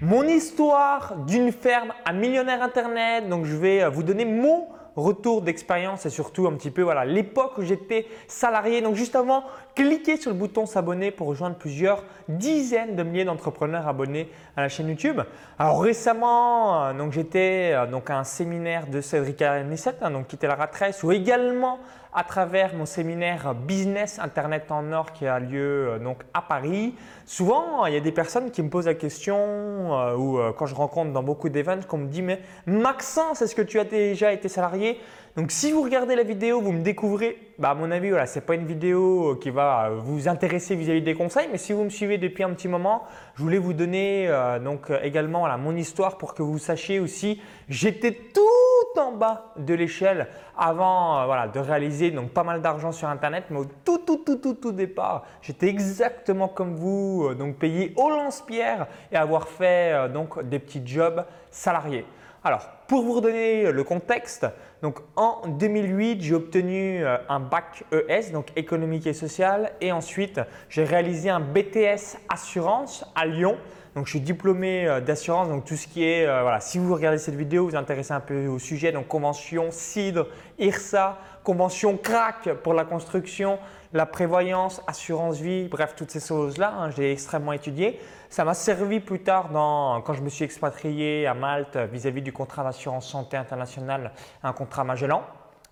Mon 0.00 0.22
histoire 0.28 1.16
d'une 1.26 1.50
ferme 1.50 1.92
à 2.04 2.12
millionnaire 2.12 2.62
internet. 2.62 3.28
Donc 3.28 3.46
je 3.46 3.56
vais 3.56 3.82
euh, 3.82 3.88
vous 3.88 4.04
donner 4.04 4.24
mon 4.24 4.68
retour 4.94 5.42
d'expérience 5.42 6.06
et 6.06 6.10
surtout 6.10 6.46
un 6.46 6.52
petit 6.52 6.70
peu 6.70 6.82
voilà 6.82 7.04
l'époque 7.04 7.58
où 7.58 7.62
j'étais 7.62 8.06
salarié. 8.28 8.80
Donc 8.80 8.94
juste 8.94 9.16
avant, 9.16 9.42
cliquez 9.74 10.16
sur 10.16 10.30
le 10.30 10.36
bouton 10.36 10.66
s'abonner 10.66 11.10
pour 11.10 11.26
rejoindre 11.26 11.56
plusieurs 11.56 12.04
dizaines 12.28 12.94
de 12.94 13.02
milliers 13.02 13.24
d'entrepreneurs 13.24 13.88
abonnés 13.88 14.30
à 14.56 14.62
la 14.62 14.68
chaîne 14.68 14.88
YouTube. 14.88 15.20
Alors 15.58 15.82
récemment, 15.82 16.84
euh, 16.84 17.10
j'étais 17.10 17.72
euh, 17.74 18.00
à 18.06 18.12
un 18.14 18.24
séminaire 18.24 18.86
de 18.86 19.00
Cédric 19.00 19.42
Anissette, 19.42 19.98
hein, 20.02 20.12
donc 20.12 20.28
qui 20.28 20.36
était 20.36 20.46
la 20.46 20.54
ratresse, 20.54 21.02
ou 21.02 21.10
également 21.10 21.80
à 22.12 22.24
travers 22.24 22.74
mon 22.74 22.86
séminaire 22.86 23.54
Business 23.54 24.18
Internet 24.18 24.70
en 24.70 24.92
Or 24.92 25.12
qui 25.12 25.26
a 25.26 25.38
lieu 25.38 25.88
euh, 25.88 25.98
donc 25.98 26.22
à 26.34 26.42
Paris. 26.42 26.94
Souvent, 27.26 27.84
il 27.86 27.94
y 27.94 27.96
a 27.96 28.00
des 28.00 28.12
personnes 28.12 28.50
qui 28.50 28.62
me 28.62 28.70
posent 28.70 28.86
la 28.86 28.94
question 28.94 29.36
euh, 29.38 30.16
ou 30.16 30.38
euh, 30.38 30.52
quand 30.52 30.66
je 30.66 30.74
rencontre 30.74 31.12
dans 31.12 31.22
beaucoup 31.22 31.48
d'événements 31.48 31.82
qu'on 31.86 31.98
me 31.98 32.08
dit 32.08 32.22
mais 32.22 32.40
Maxence, 32.66 33.42
est-ce 33.42 33.54
que 33.54 33.62
tu 33.62 33.78
as 33.78 33.84
déjà 33.84 34.32
été 34.32 34.48
salarié? 34.48 34.98
Donc 35.38 35.52
si 35.52 35.70
vous 35.70 35.82
regardez 35.82 36.16
la 36.16 36.24
vidéo, 36.24 36.60
vous 36.60 36.72
me 36.72 36.82
découvrez, 36.82 37.38
bah, 37.60 37.70
à 37.70 37.74
mon 37.76 37.92
avis, 37.92 38.08
voilà, 38.08 38.26
ce 38.26 38.40
n'est 38.40 38.44
pas 38.44 38.56
une 38.56 38.66
vidéo 38.66 39.38
qui 39.40 39.50
va 39.50 39.90
vous 39.90 40.26
intéresser 40.26 40.74
vis-à-vis 40.74 41.00
des 41.00 41.14
conseils, 41.14 41.46
mais 41.52 41.58
si 41.58 41.72
vous 41.72 41.84
me 41.84 41.90
suivez 41.90 42.18
depuis 42.18 42.42
un 42.42 42.50
petit 42.50 42.66
moment, 42.66 43.04
je 43.36 43.44
voulais 43.44 43.58
vous 43.58 43.72
donner 43.72 44.28
donc 44.64 44.90
également 45.00 45.38
voilà, 45.38 45.56
mon 45.56 45.76
histoire 45.76 46.18
pour 46.18 46.34
que 46.34 46.42
vous 46.42 46.58
sachiez 46.58 46.98
aussi, 46.98 47.40
j'étais 47.68 48.10
tout 48.10 49.00
en 49.00 49.12
bas 49.12 49.52
de 49.56 49.74
l'échelle 49.74 50.26
avant 50.56 51.24
voilà, 51.26 51.46
de 51.46 51.60
réaliser 51.60 52.10
donc 52.10 52.30
pas 52.30 52.42
mal 52.42 52.60
d'argent 52.60 52.90
sur 52.90 53.06
Internet, 53.06 53.44
mais 53.50 53.60
au 53.60 53.66
tout, 53.84 53.98
tout, 53.98 54.16
tout, 54.16 54.38
tout, 54.38 54.54
tout 54.54 54.72
départ, 54.72 55.24
j'étais 55.40 55.68
exactement 55.68 56.48
comme 56.48 56.74
vous, 56.74 57.32
donc 57.38 57.58
payé 57.58 57.92
au 57.94 58.10
lance-pierre 58.10 58.88
et 59.12 59.16
avoir 59.16 59.46
fait 59.46 59.92
euh, 59.92 60.08
donc 60.08 60.42
des 60.48 60.58
petits 60.58 60.82
jobs 60.84 61.24
salariés. 61.52 62.04
Alors, 62.44 62.68
pour 62.86 63.02
vous 63.02 63.14
redonner 63.14 63.72
le 63.72 63.82
contexte, 63.82 64.46
donc 64.80 65.00
en 65.16 65.42
2008, 65.48 66.22
j'ai 66.22 66.34
obtenu 66.34 67.04
euh, 67.04 67.16
un 67.28 67.40
bac 67.40 67.82
ES, 67.92 68.30
donc 68.32 68.46
économique 68.54 69.08
et 69.08 69.12
social, 69.12 69.72
et 69.80 69.90
ensuite 69.90 70.40
j'ai 70.68 70.84
réalisé 70.84 71.30
un 71.30 71.40
BTS 71.40 72.16
assurance 72.28 73.04
à 73.16 73.26
Lyon. 73.26 73.56
Donc, 73.96 74.06
je 74.06 74.10
suis 74.10 74.20
diplômé 74.20 74.86
euh, 74.86 75.00
d'assurance, 75.00 75.48
donc 75.48 75.64
tout 75.64 75.74
ce 75.74 75.88
qui 75.88 76.04
est, 76.04 76.26
voilà, 76.26 76.60
si 76.60 76.78
vous 76.78 76.94
regardez 76.94 77.18
cette 77.18 77.34
vidéo, 77.34 77.64
vous 77.64 77.70
vous 77.70 77.76
intéressez 77.76 78.12
un 78.12 78.20
peu 78.20 78.46
au 78.46 78.60
sujet, 78.60 78.92
donc 78.92 79.08
convention, 79.08 79.72
CIDRE, 79.72 80.28
IRSA, 80.60 81.18
convention 81.42 81.96
CRAC 81.96 82.52
pour 82.62 82.72
la 82.72 82.84
construction, 82.84 83.58
la 83.92 84.06
prévoyance, 84.06 84.82
assurance 84.86 85.40
vie, 85.40 85.68
bref, 85.68 85.94
toutes 85.96 86.10
ces 86.10 86.20
choses-là, 86.20 86.74
hein, 86.78 86.90
j'ai 86.90 87.12
extrêmement 87.12 87.52
étudié. 87.52 88.00
Ça 88.28 88.44
m'a 88.44 88.54
servi 88.54 89.00
plus 89.00 89.22
tard 89.22 89.48
quand 89.52 90.12
je 90.12 90.22
me 90.22 90.28
suis 90.28 90.44
expatrié 90.44 91.26
à 91.26 91.34
Malte 91.34 91.76
vis-à-vis 91.76 92.22
du 92.22 92.32
contrat 92.32 92.64
d'assurance 92.64 93.08
santé 93.08 93.36
internationale, 93.36 94.12
un 94.42 94.52
contrat 94.52 94.84
Magellan. 94.84 95.22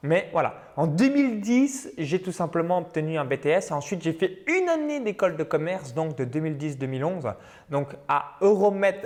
Mais 0.02 0.28
voilà, 0.32 0.54
en 0.76 0.86
2010, 0.86 1.94
j'ai 1.96 2.20
tout 2.20 2.32
simplement 2.32 2.78
obtenu 2.78 3.16
un 3.16 3.24
BTS 3.24 3.72
ensuite 3.72 4.02
j'ai 4.02 4.12
fait 4.12 4.42
une 4.46 4.68
année 4.68 5.00
d'école 5.00 5.36
de 5.36 5.42
commerce, 5.42 5.94
donc 5.94 6.16
de 6.16 6.24
2010-2011, 6.24 7.34
donc 7.70 7.88
à 8.06 8.36
Euromet 8.42 9.00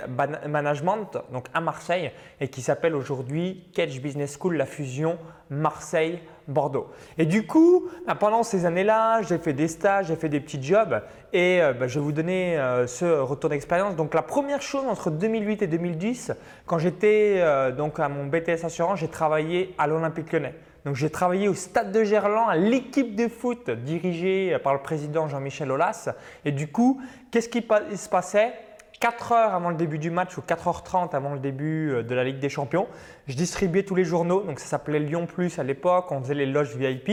Management, 0.47 1.17
donc 1.31 1.45
à 1.53 1.61
Marseille 1.61 2.11
et 2.39 2.49
qui 2.49 2.61
s'appelle 2.61 2.93
aujourd'hui 2.93 3.69
Catch 3.73 3.99
Business 4.01 4.37
School, 4.37 4.57
la 4.57 4.65
fusion 4.65 5.17
Marseille 5.49 6.19
Bordeaux. 6.47 6.87
Et 7.17 7.25
du 7.25 7.47
coup, 7.47 7.87
bah, 8.05 8.15
pendant 8.15 8.43
ces 8.43 8.65
années-là, 8.65 9.21
j'ai 9.21 9.37
fait 9.37 9.53
des 9.53 9.67
stages, 9.67 10.07
j'ai 10.07 10.15
fait 10.15 10.29
des 10.29 10.39
petits 10.39 10.61
jobs 10.61 11.01
et 11.33 11.61
euh, 11.61 11.73
bah, 11.73 11.87
je 11.87 11.99
vais 11.99 12.05
vous 12.05 12.11
donner 12.11 12.57
euh, 12.57 12.87
ce 12.87 13.05
retour 13.05 13.49
d'expérience. 13.49 13.95
Donc 13.95 14.13
la 14.13 14.21
première 14.21 14.61
chose 14.61 14.85
entre 14.87 15.09
2008 15.09 15.61
et 15.61 15.67
2010, 15.67 16.33
quand 16.65 16.79
j'étais 16.79 17.35
euh, 17.37 17.71
donc 17.71 17.99
à 17.99 18.09
mon 18.09 18.25
BTS 18.25 18.65
assurance, 18.65 18.99
j'ai 18.99 19.07
travaillé 19.07 19.73
à 19.77 19.87
l'Olympique 19.87 20.31
Lyonnais. 20.31 20.55
Donc 20.85 20.95
j'ai 20.95 21.09
travaillé 21.09 21.47
au 21.47 21.53
stade 21.53 21.91
de 21.91 22.03
Gerland, 22.03 22.49
à 22.49 22.55
l'équipe 22.55 23.15
de 23.15 23.27
foot 23.27 23.69
dirigée 23.69 24.57
par 24.63 24.73
le 24.73 24.81
président 24.81 25.27
Jean-Michel 25.27 25.71
Aulas. 25.71 26.09
Et 26.43 26.51
du 26.51 26.67
coup, 26.67 27.01
qu'est-ce 27.29 27.49
qui 27.49 27.61
se 27.61 28.09
passait? 28.09 28.53
4 28.99 29.31
heures 29.31 29.55
avant 29.55 29.69
le 29.69 29.75
début 29.75 29.97
du 29.97 30.11
match 30.11 30.37
ou 30.37 30.41
4h30 30.41 31.15
avant 31.15 31.33
le 31.33 31.39
début 31.39 31.89
euh, 31.89 32.03
de 32.03 32.13
la 32.13 32.23
Ligue 32.23 32.37
des 32.37 32.49
Champions, 32.49 32.87
je 33.27 33.35
distribuais 33.35 33.83
tous 33.83 33.95
les 33.95 34.05
journaux. 34.05 34.41
Donc 34.41 34.59
ça 34.59 34.67
s'appelait 34.67 34.99
Lyon 34.99 35.25
Plus 35.25 35.57
à 35.57 35.63
l'époque, 35.63 36.11
on 36.11 36.21
faisait 36.21 36.35
les 36.35 36.45
loges 36.45 36.75
VIP. 36.75 37.09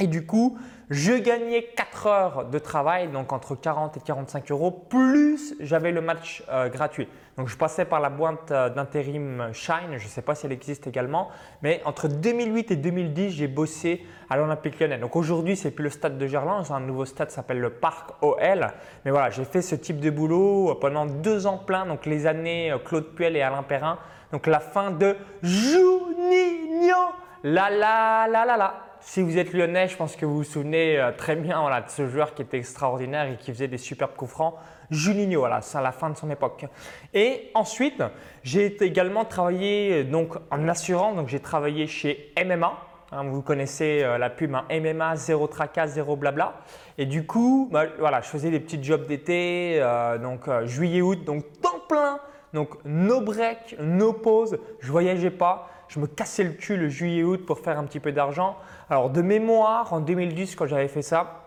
Et 0.00 0.06
du 0.06 0.26
coup, 0.26 0.58
je 0.90 1.12
gagnais 1.12 1.62
4 1.76 2.06
heures 2.06 2.44
de 2.46 2.58
travail, 2.58 3.08
donc 3.08 3.32
entre 3.32 3.54
40 3.54 3.98
et 3.98 4.00
45 4.00 4.50
euros, 4.50 4.70
plus 4.70 5.54
j'avais 5.60 5.92
le 5.92 6.00
match 6.00 6.42
euh, 6.48 6.68
gratuit. 6.68 7.06
Donc 7.36 7.48
je 7.48 7.56
passais 7.56 7.84
par 7.84 8.00
la 8.00 8.10
boîte 8.10 8.52
euh, 8.52 8.68
d'intérim 8.68 9.50
Shine, 9.52 9.96
je 9.96 10.04
ne 10.04 10.08
sais 10.08 10.22
pas 10.22 10.34
si 10.34 10.46
elle 10.46 10.52
existe 10.52 10.86
également, 10.86 11.30
mais 11.62 11.82
entre 11.84 12.06
2008 12.06 12.70
et 12.70 12.76
2010, 12.76 13.30
j'ai 13.30 13.48
bossé 13.48 14.06
à 14.30 14.36
l'Olympique 14.36 14.78
Lyonnais. 14.78 14.98
Donc 14.98 15.16
aujourd'hui, 15.16 15.56
c'est 15.56 15.72
plus 15.72 15.84
le 15.84 15.90
stade 15.90 16.16
de 16.16 16.26
Gerland, 16.26 16.64
c'est 16.64 16.72
un 16.72 16.80
nouveau 16.80 17.04
stade 17.04 17.28
qui 17.28 17.34
s'appelle 17.34 17.60
le 17.60 17.70
Parc 17.70 18.10
OL. 18.22 18.68
Mais 19.04 19.10
voilà, 19.10 19.30
j'ai 19.30 19.44
fait 19.44 19.62
ce 19.62 19.74
type 19.74 19.98
de 19.98 20.10
boulot 20.10 20.70
euh, 20.70 20.74
pendant 20.80 21.06
deux 21.06 21.46
ans 21.46 21.58
plein, 21.58 21.86
donc 21.86 22.06
les 22.06 22.26
années 22.26 22.72
Claude 22.84 23.14
Puel 23.14 23.36
et 23.36 23.42
Alain 23.42 23.64
Perrin. 23.64 23.98
Donc 24.30 24.46
la 24.46 24.60
fin 24.60 24.90
de 24.90 25.16
Juninho, 25.42 26.96
la 27.42 27.70
la 27.70 28.26
la 28.28 28.44
la 28.44 28.56
la. 28.56 28.74
Si 29.06 29.20
vous 29.20 29.36
êtes 29.36 29.52
lyonnais, 29.52 29.86
je 29.86 29.96
pense 29.98 30.16
que 30.16 30.24
vous 30.24 30.38
vous 30.38 30.44
souvenez 30.44 30.98
euh, 30.98 31.12
très 31.12 31.36
bien 31.36 31.62
de 31.62 31.90
ce 31.90 32.08
joueur 32.08 32.34
qui 32.34 32.40
était 32.40 32.56
extraordinaire 32.56 33.30
et 33.30 33.36
qui 33.36 33.52
faisait 33.52 33.68
des 33.68 33.76
superbes 33.76 34.16
coups 34.16 34.30
francs. 34.30 34.54
Juninho, 34.90 35.40
voilà, 35.40 35.60
c'est 35.60 35.76
à 35.76 35.82
la 35.82 35.92
fin 35.92 36.08
de 36.08 36.16
son 36.16 36.30
époque. 36.30 36.64
Et 37.12 37.50
ensuite, 37.52 38.02
j'ai 38.42 38.82
également 38.82 39.26
travaillé 39.26 40.00
euh, 40.00 40.04
donc 40.04 40.34
en 40.50 40.68
assurance, 40.68 41.16
donc 41.16 41.28
j'ai 41.28 41.38
travaillé 41.38 41.86
chez 41.86 42.32
MMA. 42.44 42.72
Hein, 43.12 43.24
vous 43.24 43.42
connaissez 43.42 44.02
euh, 44.02 44.16
la 44.16 44.30
pub 44.30 44.54
hein, 44.54 44.64
MMA, 44.70 45.16
zéro 45.16 45.48
tracas, 45.48 45.88
zéro 45.88 46.16
blabla. 46.16 46.54
Et 46.96 47.04
du 47.04 47.26
coup, 47.26 47.68
bah, 47.70 47.84
voilà, 47.98 48.22
je 48.22 48.28
faisais 48.28 48.50
des 48.50 48.58
petits 48.58 48.82
jobs 48.82 49.06
d'été, 49.06 49.84
donc 50.22 50.48
juillet-août, 50.64 51.24
donc 51.24 51.44
temps 51.60 51.80
plein, 51.88 52.20
donc 52.54 52.70
no 52.86 53.20
break, 53.20 53.76
no 53.80 54.14
pause, 54.14 54.58
je 54.80 54.90
voyageais 54.90 55.30
pas 55.30 55.68
je 55.94 56.00
me 56.00 56.06
cassais 56.08 56.42
le 56.42 56.50
cul 56.50 56.76
le 56.76 56.88
juillet-août 56.88 57.46
pour 57.46 57.60
faire 57.60 57.78
un 57.78 57.84
petit 57.84 58.00
peu 58.00 58.10
d'argent. 58.10 58.56
Alors 58.90 59.10
de 59.10 59.22
mémoire, 59.22 59.92
en 59.92 60.00
2010, 60.00 60.56
quand 60.56 60.66
j'avais 60.66 60.88
fait 60.88 61.02
ça, 61.02 61.44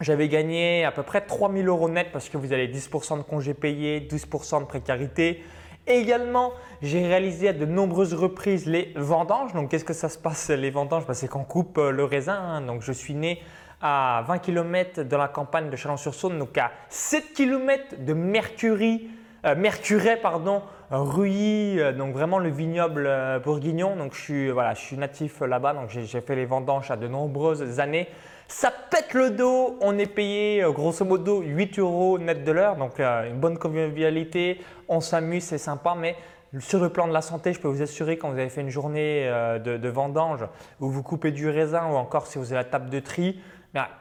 j'avais 0.00 0.28
gagné 0.28 0.84
à 0.84 0.90
peu 0.90 1.04
près 1.04 1.20
3000 1.20 1.68
euros 1.68 1.88
net 1.88 2.08
parce 2.12 2.28
que 2.28 2.36
vous 2.36 2.52
avez 2.52 2.66
10% 2.66 3.18
de 3.18 3.22
congés 3.22 3.54
payés, 3.54 4.00
12% 4.00 4.60
de 4.60 4.64
précarité. 4.64 5.44
également, 5.86 6.52
j'ai 6.82 7.06
réalisé 7.06 7.48
à 7.48 7.52
de 7.52 7.66
nombreuses 7.66 8.14
reprises 8.14 8.66
les 8.66 8.92
vendanges. 8.96 9.52
Donc, 9.54 9.70
qu'est-ce 9.70 9.84
que 9.84 9.94
ça 9.94 10.08
se 10.08 10.18
passe 10.18 10.50
les 10.50 10.70
vendanges? 10.70 11.06
Bah, 11.06 11.14
C'est 11.14 11.28
qu'on 11.28 11.44
coupe 11.44 11.78
euh, 11.78 11.92
le 11.92 12.04
raisin. 12.04 12.34
Hein. 12.34 12.60
Donc, 12.62 12.82
je 12.82 12.92
suis 12.92 13.14
né 13.14 13.40
à 13.80 14.24
20 14.26 14.38
km 14.38 15.02
de 15.02 15.16
la 15.16 15.28
campagne 15.28 15.70
de 15.70 15.76
Chalon-sur-Saône, 15.76 16.38
donc 16.38 16.58
à 16.58 16.72
7 16.88 17.32
km 17.32 17.94
de 18.04 18.12
Mercury, 18.12 19.08
euh, 19.48 19.54
Mercuret, 19.54 20.16
pardon, 20.16 20.62
Ruy, 20.90 21.80
euh, 21.80 21.92
donc 21.92 22.12
vraiment 22.14 22.38
le 22.38 22.50
vignoble 22.50 23.06
euh, 23.06 23.38
bourguignon. 23.38 23.96
Donc 23.96 24.14
je 24.14 24.20
suis, 24.20 24.50
voilà, 24.50 24.74
je 24.74 24.80
suis 24.80 24.96
natif 24.96 25.40
là-bas, 25.40 25.74
donc 25.74 25.90
j'ai 25.90 26.20
fait 26.20 26.36
les 26.36 26.46
vendanges 26.46 26.90
à 26.90 26.96
de 26.96 27.08
nombreuses 27.08 27.80
années. 27.80 28.08
Ça 28.48 28.72
pète 28.90 29.12
le 29.14 29.30
dos, 29.30 29.76
on 29.80 29.98
est 29.98 30.06
payé 30.06 30.64
grosso 30.68 31.04
modo 31.04 31.42
8 31.42 31.78
euros 31.78 32.18
net 32.18 32.44
de 32.44 32.52
l'heure, 32.52 32.76
donc 32.76 32.98
une 32.98 33.38
bonne 33.38 33.58
convivialité, 33.58 34.62
on 34.88 35.00
s'amuse, 35.00 35.44
c'est 35.44 35.58
sympa, 35.58 35.94
mais 35.94 36.16
sur 36.58 36.80
le 36.80 36.88
plan 36.88 37.06
de 37.06 37.12
la 37.12 37.20
santé, 37.20 37.52
je 37.52 37.60
peux 37.60 37.68
vous 37.68 37.82
assurer 37.82 38.16
quand 38.16 38.30
vous 38.30 38.38
avez 38.38 38.48
fait 38.48 38.62
une 38.62 38.70
journée 38.70 39.30
de, 39.62 39.76
de 39.76 39.88
vendange 39.90 40.46
où 40.80 40.88
vous 40.88 41.02
coupez 41.02 41.30
du 41.30 41.50
raisin 41.50 41.90
ou 41.90 41.96
encore 41.96 42.26
si 42.26 42.38
vous 42.38 42.46
avez 42.46 42.62
la 42.62 42.64
table 42.64 42.88
de 42.88 43.00
tri, 43.00 43.38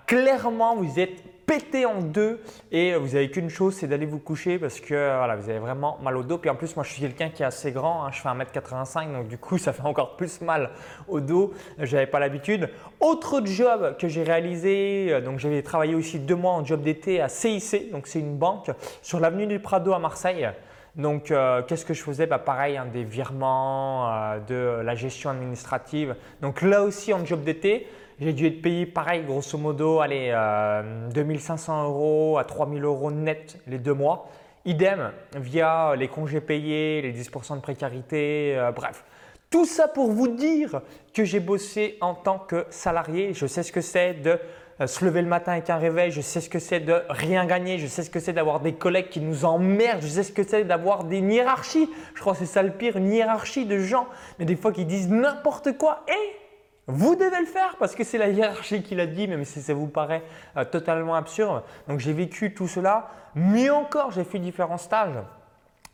clairement 0.05 0.77
vous 0.77 0.97
êtes 0.97 1.21
pété 1.47 1.85
en 1.85 2.01
deux 2.01 2.39
et 2.71 2.93
vous 2.95 3.13
n'avez 3.13 3.31
qu'une 3.31 3.49
chose, 3.49 3.73
c'est 3.73 3.87
d'aller 3.87 4.05
vous 4.05 4.19
coucher 4.19 4.59
parce 4.59 4.79
que 4.81 4.93
voilà, 4.93 5.35
vous 5.37 5.49
avez 5.49 5.59
vraiment 5.59 5.97
mal 6.03 6.17
au 6.17 6.21
dos. 6.21 6.37
Puis 6.37 6.49
en 6.49 6.55
plus, 6.55 6.75
moi 6.75 6.83
je 6.83 6.91
suis 6.91 7.01
quelqu'un 7.01 7.29
qui 7.29 7.41
est 7.41 7.45
assez 7.45 7.71
grand, 7.71 8.05
hein. 8.05 8.09
je 8.11 8.21
fais 8.21 8.27
1m85 8.27 9.13
donc 9.13 9.27
du 9.29 9.37
coup 9.37 9.57
ça 9.57 9.73
fait 9.73 9.81
encore 9.81 10.17
plus 10.17 10.41
mal 10.41 10.69
au 11.07 11.21
dos. 11.21 11.53
Je 11.79 11.95
n'avais 11.95 12.07
pas 12.07 12.19
l'habitude. 12.19 12.69
Autre 12.99 13.41
job 13.45 13.95
que 13.97 14.07
j'ai 14.07 14.23
réalisé, 14.23 15.07
euh, 15.09 15.21
donc 15.21 15.39
j'avais 15.39 15.63
travaillé 15.63 15.95
aussi 15.95 16.19
deux 16.19 16.35
mois 16.35 16.51
en 16.51 16.65
job 16.65 16.81
d'été 16.81 17.21
à 17.21 17.29
CIC, 17.29 17.91
donc 17.91 18.07
c'est 18.07 18.19
une 18.19 18.37
banque 18.37 18.69
sur 19.01 19.19
l'avenue 19.19 19.47
du 19.47 19.59
Prado 19.59 19.93
à 19.93 19.99
Marseille. 19.99 20.49
Donc, 20.97 21.29
euh, 21.29 21.61
qu'est-ce 21.61 21.85
que 21.85 21.93
je 21.93 22.01
faisais? 22.01 22.25
Bah, 22.25 22.39
Pareil, 22.39 22.75
hein, 22.75 22.87
des 22.91 23.03
virements, 23.03 24.11
euh, 24.11 24.39
de 24.39 24.81
la 24.83 24.95
gestion 24.95 25.29
administrative. 25.29 26.15
Donc 26.41 26.63
là 26.63 26.81
aussi 26.81 27.13
en 27.13 27.23
job 27.23 27.43
d'été, 27.43 27.87
j'ai 28.19 28.33
dû 28.33 28.47
être 28.47 28.61
payé 28.63 28.87
pareil, 28.87 29.23
grosso 29.23 29.57
modo, 29.59 29.99
allez, 29.99 30.33
2500 31.13 31.73
euh, 31.73 31.85
euros 31.85 32.37
à 32.39 32.45
3000 32.45 32.83
euros 32.83 33.11
net 33.11 33.59
les 33.67 33.77
deux 33.77 33.93
mois. 33.93 34.27
Idem 34.65 35.11
via 35.35 35.95
les 35.95 36.07
congés 36.07 36.41
payés, 36.41 37.01
les 37.01 37.13
10% 37.13 37.57
de 37.57 37.61
précarité, 37.61 38.55
euh, 38.57 38.71
bref. 38.71 39.03
Tout 39.51 39.65
ça 39.65 39.87
pour 39.87 40.11
vous 40.11 40.27
dire 40.27 40.81
que 41.13 41.23
j'ai 41.23 41.39
bossé 41.39 41.97
en 42.01 42.15
tant 42.15 42.39
que 42.39 42.65
salarié. 42.69 43.33
Je 43.33 43.45
sais 43.45 43.63
ce 43.63 43.71
que 43.71 43.81
c'est 43.81 44.15
de 44.15 44.39
euh, 44.81 44.87
se 44.87 45.05
lever 45.05 45.21
le 45.21 45.27
matin 45.27 45.51
avec 45.51 45.69
un 45.69 45.77
réveil, 45.77 46.11
je 46.11 46.21
sais 46.21 46.41
ce 46.41 46.49
que 46.49 46.59
c'est 46.59 46.79
de 46.79 47.01
rien 47.09 47.45
gagner, 47.45 47.77
je 47.77 47.85
sais 47.85 48.01
ce 48.01 48.09
que 48.09 48.19
c'est 48.19 48.33
d'avoir 48.33 48.61
des 48.61 48.73
collègues 48.73 49.09
qui 49.09 49.21
nous 49.21 49.45
emmerdent, 49.45 50.01
je 50.01 50.07
sais 50.07 50.23
ce 50.23 50.31
que 50.31 50.43
c'est 50.43 50.63
d'avoir 50.63 51.03
des 51.03 51.19
hiérarchies. 51.19 51.87
Je 52.15 52.21
crois 52.21 52.33
que 52.33 52.39
c'est 52.39 52.45
ça 52.47 52.63
le 52.63 52.71
pire, 52.71 52.97
une 52.97 53.13
hiérarchie 53.13 53.67
de 53.67 53.77
gens, 53.77 54.07
mais 54.39 54.45
des 54.45 54.55
fois 54.55 54.71
qui 54.71 54.85
disent 54.85 55.09
n'importe 55.09 55.77
quoi 55.77 56.03
et 56.07 56.46
vous 56.87 57.15
devez 57.15 57.39
le 57.39 57.45
faire 57.45 57.75
parce 57.77 57.95
que 57.95 58.03
c'est 58.03 58.17
la 58.17 58.29
hiérarchie 58.29 58.81
qui 58.81 58.95
l'a 58.95 59.07
dit, 59.07 59.27
même 59.27 59.43
si 59.43 59.61
ça 59.61 59.73
vous 59.73 59.87
paraît 59.87 60.23
euh, 60.55 60.63
totalement 60.63 61.15
absurde. 61.15 61.63
Donc 61.87 61.99
j'ai 61.99 62.13
vécu 62.13 62.53
tout 62.53 62.67
cela. 62.67 63.09
Mieux 63.35 63.73
encore, 63.73 64.11
j'ai 64.11 64.23
fait 64.23 64.39
différents 64.39 64.77
stages. 64.77 65.19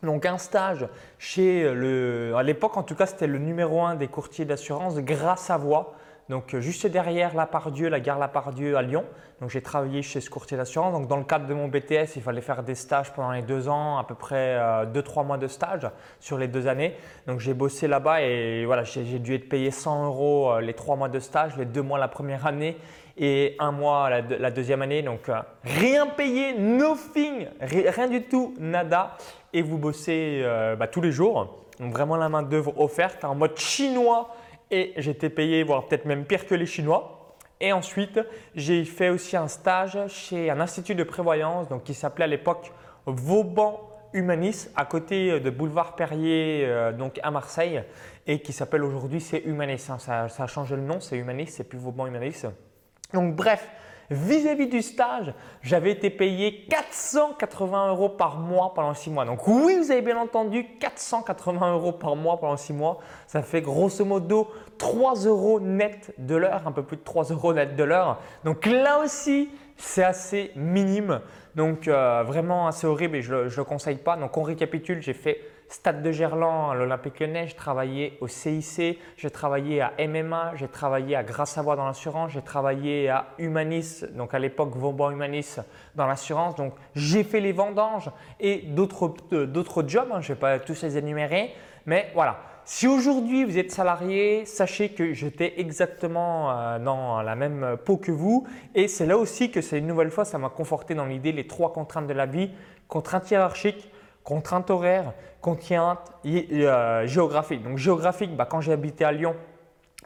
Donc 0.04 0.26
un 0.26 0.38
stage 0.38 0.88
chez 1.18 1.64
le, 1.74 2.34
à 2.36 2.44
l'époque 2.44 2.78
en 2.78 2.84
tout 2.84 2.96
cas, 2.96 3.06
c'était 3.06 3.28
le 3.28 3.40
numéro 3.40 3.82
un 3.82 3.96
des 3.96 4.08
courtiers 4.08 4.46
d'assurance 4.46 4.98
grâce 4.98 5.50
à 5.50 5.58
Voix 5.58 5.96
donc 6.34 6.56
euh, 6.56 6.62
juste 6.62 6.88
derrière 6.88 7.36
la 7.36 7.46
Pardieu, 7.46 7.90
la 7.90 8.00
gare 8.00 8.18
La 8.18 8.28
Pardieu 8.28 8.76
à 8.76 8.82
Lyon. 8.82 9.06
Donc 9.40 9.52
j'ai 9.52 9.62
travaillé 9.62 10.02
chez 10.02 10.20
ce 10.20 10.32
courtier 10.32 10.58
d'assurance. 10.58 10.92
Donc 10.92 11.08
dans 11.08 11.18
le 11.18 11.24
cadre 11.24 11.46
de 11.46 11.54
mon 11.54 11.68
BTS, 11.68 12.16
il 12.16 12.24
fallait 12.24 12.42
faire 12.42 12.64
des 12.64 12.74
stages 12.74 13.14
pendant 13.14 13.34
les 13.34 13.44
deux 13.44 13.70
ans, 13.70 14.00
à 14.00 14.04
peu 14.04 14.16
près 14.16 14.58
2-3 14.58 15.20
euh, 15.20 15.24
mois 15.26 15.38
de 15.38 15.46
stage 15.46 15.88
sur 16.20 16.40
les 16.40 16.48
deux 16.48 16.66
années. 16.66 16.96
Donc 17.28 17.40
j'ai 17.40 17.54
bossé 17.54 17.88
là-bas 17.88 18.24
et 18.24 18.66
voilà, 18.66 18.82
j'ai 18.82 19.20
dû 19.20 19.36
être 19.36 19.48
payé 19.48 19.70
100 19.70 20.08
euros 20.08 20.54
euh, 20.54 20.62
les 20.62 20.74
trois 20.74 20.96
mois 20.96 21.08
de 21.08 21.20
stage, 21.20 21.56
les 21.56 21.66
deux 21.66 21.84
mois 21.84 22.00
la 22.00 22.08
première 22.08 22.48
année 22.48 22.78
et 23.16 23.56
un 23.60 23.72
mois 23.72 24.10
la, 24.10 24.50
deuxième 24.50 24.82
année. 24.82 25.04
Donc 25.04 25.30
rien 25.64 26.08
payé, 26.08 26.58
nothing, 26.58 27.46
rien 27.62 28.08
du 28.08 28.24
tout, 28.24 28.56
nada. 28.58 29.18
Et 29.54 29.62
vous 29.62 29.78
bossez 29.78 30.44
bah, 30.80 30.88
tous 30.88 31.02
les 31.02 31.12
jours. 31.12 31.60
Vraiment 31.80 32.16
la 32.16 32.28
main 32.28 32.42
d'œuvre 32.42 32.80
offerte 32.80 33.24
en 33.24 33.36
mode 33.36 33.56
chinois 33.56 34.34
et 34.74 34.94
j'étais 34.98 35.30
payé, 35.30 35.64
voire 35.64 35.86
peut-être 35.86 36.06
même 36.06 36.26
pire 36.26 36.48
que 36.48 36.56
les 36.56 36.66
Chinois. 36.66 37.36
Et 37.62 37.72
ensuite, 37.72 38.20
j'ai 38.56 38.84
fait 38.86 39.10
aussi 39.10 39.38
un 39.38 39.48
stage 39.48 39.98
chez 40.08 40.50
un 40.50 40.60
institut 40.60 40.96
de 40.96 41.04
prévoyance 41.04 41.70
donc 41.70 41.84
qui 41.84 41.94
s'appelait 41.94 42.26
à 42.26 42.28
l'époque 42.28 42.72
Vauban 43.06 43.90
Humanis 44.14 44.70
à 44.76 44.86
côté 44.86 45.40
de 45.40 45.50
Boulevard 45.50 45.96
Perrier 45.96 46.66
euh, 46.66 46.92
donc 46.92 47.20
à 47.24 47.32
Marseille 47.32 47.84
et 48.28 48.40
qui 48.40 48.52
s'appelle 48.52 48.84
aujourd'hui 48.84 49.22
c'est 49.22 49.44
Humanis. 49.46 49.86
Hein. 49.90 50.00
ça, 50.00 50.28
ça, 50.28 50.44
a 50.44 50.48
changé 50.48 50.76
le 50.76 50.82
nom, 50.82 51.00
c'est 51.00 51.18
Humanis, 51.18 51.48
c'est 51.48 51.64
plus 51.64 51.78
Vauban 51.78 52.08
Humanis. 52.08 52.44
Donc 53.14 53.36
bref, 53.36 53.70
vis-à-vis 54.10 54.68
du 54.68 54.82
stage, 54.82 55.34
j'avais 55.62 55.92
été 55.92 56.10
payé 56.10 56.66
480 56.70 57.90
euros 57.90 58.10
par 58.10 58.38
mois 58.38 58.74
pendant 58.74 58.94
6 58.94 59.10
mois. 59.10 59.26
Donc 59.26 59.48
oui, 59.48 59.78
vous 59.78 59.92
avez 59.92 60.02
bien 60.02 60.18
entendu, 60.18 60.66
480 60.80 61.74
euros 61.74 61.92
par 61.92 62.16
mois 62.16 62.40
pendant 62.40 62.58
6 62.58 62.74
mois. 62.74 63.00
Ça 63.28 63.42
fait 63.42 63.62
grosso 63.62 64.04
modo 64.06 64.50
3 64.78 65.26
euros 65.26 65.60
net 65.60 66.14
de 66.18 66.36
l'heure, 66.36 66.64
un 66.66 66.72
peu 66.72 66.84
plus 66.84 66.98
de 66.98 67.04
3 67.04 67.26
euros 67.26 67.54
net 67.54 67.76
de 67.76 67.84
l'heure. 67.84 68.20
Donc 68.44 68.66
là 68.66 69.00
aussi, 69.00 69.50
c'est 69.78 70.04
assez 70.04 70.52
minime. 70.56 71.22
Donc 71.56 71.88
euh, 71.88 72.24
vraiment 72.26 72.68
assez 72.68 72.88
horrible 72.88 73.18
et 73.18 73.22
je 73.22 73.34
ne 73.34 73.56
le 73.56 73.64
conseille 73.64 73.98
pas. 73.98 74.18
Donc 74.18 74.36
on 74.38 74.44
récapitule, 74.44 75.02
j'ai 75.02 75.14
fait 75.14 75.40
Stade 75.74 76.04
de 76.04 76.12
Gerland 76.12 76.70
à 76.70 76.76
l'Olympique 76.76 77.20
Lyonnais, 77.20 77.48
j'ai 77.48 77.56
travaillé 77.56 78.16
au 78.22 78.28
CIC, 78.28 79.00
j'ai 79.18 79.30
travaillé 79.32 79.82
à 79.82 79.92
MMA, 79.98 80.52
j'ai 80.54 80.68
travaillé 80.68 81.16
à 81.16 81.24
Voix 81.64 81.76
dans 81.76 81.88
l'assurance, 81.88 82.32
j'ai 82.32 82.44
travaillé 82.44 83.10
à 83.10 83.30
Humanis, 83.40 84.06
donc 84.14 84.36
à 84.36 84.40
l'époque 84.40 84.76
Vauban 84.76 85.10
Humanis 85.10 85.56
dans 85.96 86.06
l'assurance. 86.06 86.56
Donc 86.56 86.76
j'ai 86.94 87.24
fait 87.24 87.40
les 87.40 87.54
vendanges 87.54 88.12
et 88.40 88.58
d'autres 88.58 89.16
euh, 89.34 89.88
jobs, 89.88 90.10
hein, 90.14 90.22
je 90.22 90.32
ne 90.32 90.36
vais 90.36 90.40
pas 90.40 90.60
tous 90.60 90.84
les 90.84 90.96
énumérer, 90.96 91.56
mais 91.88 92.12
voilà. 92.14 92.38
Si 92.66 92.88
aujourd'hui 92.88 93.44
vous 93.44 93.58
êtes 93.58 93.72
salarié, 93.72 94.46
sachez 94.46 94.90
que 94.90 95.14
j'étais 95.14 95.56
exactement 95.60 96.52
euh, 96.52 96.78
dans 96.78 97.24
la 97.24 97.36
même 97.36 97.78
peau 97.84 97.98
que 97.98 98.12
vous 98.12 98.46
et 98.76 98.88
c'est 98.88 99.08
là 99.08 99.18
aussi 99.18 99.50
que 99.50 99.62
c'est 99.62 99.80
une 99.80 99.88
nouvelle 99.88 100.12
fois, 100.12 100.24
ça 100.24 100.38
m'a 100.38 100.50
conforté 100.50 100.94
dans 100.94 101.06
l'idée 101.06 101.32
les 101.32 101.48
trois 101.48 101.74
contraintes 101.74 102.06
de 102.06 102.14
la 102.14 102.28
vie, 102.28 102.52
contrainte 102.88 103.32
hiérarchique, 103.32 103.90
contrainte 104.24 104.70
horaire, 104.70 105.14
contrainte 105.44 106.00
euh, 106.26 107.06
géographique. 107.06 107.62
Donc 107.62 107.78
géographique, 107.78 108.36
bah, 108.36 108.48
quand 108.50 108.68
habité 108.70 109.04
à 109.04 109.12
Lyon, 109.12 109.36